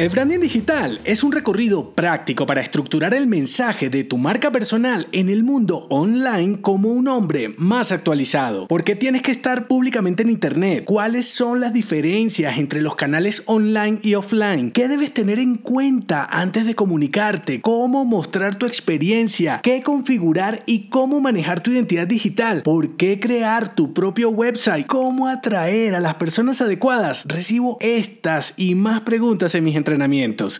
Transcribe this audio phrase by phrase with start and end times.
[0.00, 5.06] El branding digital es un recorrido práctico para estructurar el mensaje de tu marca personal
[5.12, 8.66] en el mundo online como un hombre más actualizado.
[8.66, 10.84] ¿Por qué tienes que estar públicamente en Internet?
[10.86, 14.70] ¿Cuáles son las diferencias entre los canales online y offline?
[14.70, 17.60] ¿Qué debes tener en cuenta antes de comunicarte?
[17.60, 19.60] ¿Cómo mostrar tu experiencia?
[19.62, 22.62] ¿Qué configurar y cómo manejar tu identidad digital?
[22.62, 24.86] ¿Por qué crear tu propio website?
[24.86, 27.26] ¿Cómo atraer a las personas adecuadas?
[27.26, 29.89] Recibo estas y más preguntas en mis entrevistas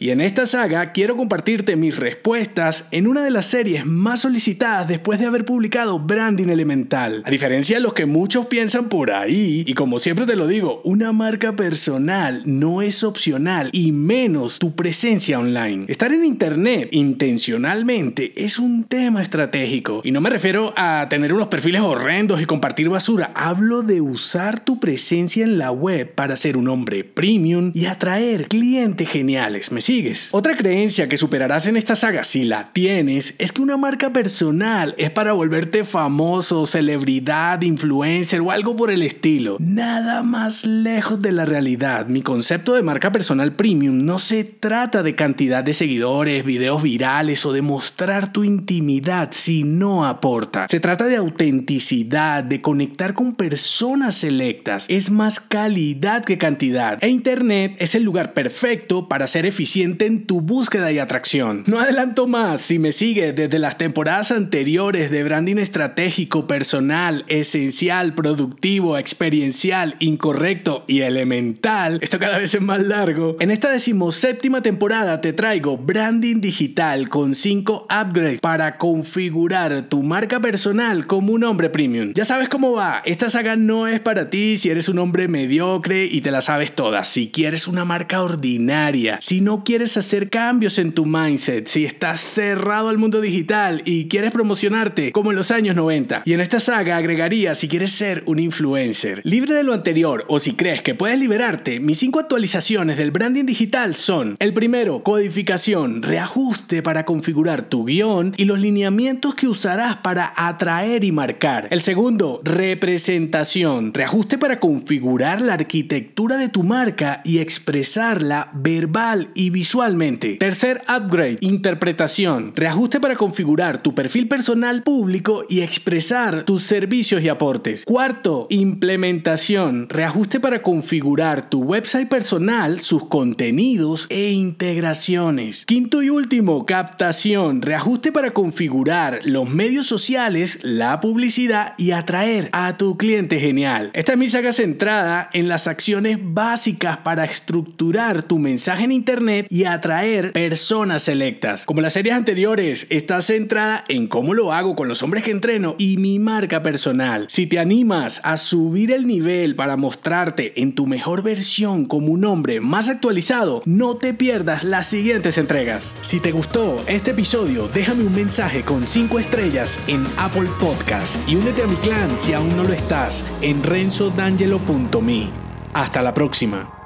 [0.00, 4.88] y en esta saga quiero compartirte mis respuestas en una de las series más solicitadas
[4.88, 7.22] después de haber publicado Branding Elemental.
[7.24, 10.80] A diferencia de los que muchos piensan por ahí, y como siempre te lo digo,
[10.84, 15.84] una marca personal no es opcional y menos tu presencia online.
[15.86, 21.48] Estar en internet intencionalmente es un tema estratégico y no me refiero a tener unos
[21.48, 26.56] perfiles horrendos y compartir basura, hablo de usar tu presencia en la web para ser
[26.56, 30.28] un hombre premium y atraer clientes geniales, ¿me sigues?
[30.30, 34.94] Otra creencia que superarás en esta saga, si la tienes, es que una marca personal
[34.96, 39.58] es para volverte famoso, celebridad, influencer o algo por el estilo.
[39.58, 42.06] Nada más lejos de la realidad.
[42.06, 47.44] Mi concepto de marca personal premium no se trata de cantidad de seguidores, videos virales
[47.44, 50.66] o de mostrar tu intimidad si no aporta.
[50.70, 54.86] Se trata de autenticidad, de conectar con personas selectas.
[54.88, 56.96] Es más calidad que cantidad.
[57.04, 61.64] E Internet es el lugar perfecto para ser eficiente en tu búsqueda y atracción.
[61.66, 68.14] No adelanto más, si me sigue desde las temporadas anteriores de branding estratégico, personal, esencial,
[68.14, 75.20] productivo, experiencial, incorrecto y elemental, esto cada vez es más largo, en esta decimoséptima temporada
[75.20, 81.70] te traigo branding digital con 5 upgrades para configurar tu marca personal como un hombre
[81.70, 82.12] premium.
[82.14, 86.04] Ya sabes cómo va, esta saga no es para ti si eres un hombre mediocre
[86.04, 88.89] y te la sabes todas, si quieres una marca ordinaria,
[89.20, 94.08] si no quieres hacer cambios en tu mindset, si estás cerrado al mundo digital y
[94.08, 96.22] quieres promocionarte como en los años 90.
[96.24, 99.20] Y en esta saga agregaría si quieres ser un influencer.
[99.22, 103.44] Libre de lo anterior o si crees que puedes liberarte, mis cinco actualizaciones del branding
[103.44, 109.98] digital son el primero, codificación, reajuste para configurar tu guion y los lineamientos que usarás
[109.98, 111.68] para atraer y marcar.
[111.70, 118.50] El segundo, representación, reajuste para configurar la arquitectura de tu marca y expresarla
[118.86, 120.36] verbalmente y visualmente.
[120.36, 122.52] Tercer upgrade, interpretación.
[122.54, 127.84] Reajuste para configurar tu perfil personal público y expresar tus servicios y aportes.
[127.84, 129.88] Cuarto, implementación.
[129.88, 135.64] Reajuste para configurar tu website personal, sus contenidos e integraciones.
[135.66, 137.62] Quinto y último, captación.
[137.62, 143.90] Reajuste para configurar los medios sociales, la publicidad y atraer a tu cliente genial.
[143.92, 148.38] Esta es mi saga centrada en las acciones básicas para estructurar tu
[148.78, 151.64] en Internet y atraer personas selectas.
[151.64, 155.74] Como las series anteriores, está centrada en cómo lo hago con los hombres que entreno
[155.78, 157.26] y mi marca personal.
[157.28, 162.24] Si te animas a subir el nivel para mostrarte en tu mejor versión como un
[162.24, 165.94] hombre más actualizado, no te pierdas las siguientes entregas.
[166.02, 171.36] Si te gustó este episodio, déjame un mensaje con 5 estrellas en Apple Podcast y
[171.36, 175.28] únete a mi clan si aún no lo estás en renzodangelo.me.
[175.72, 176.79] Hasta la próxima.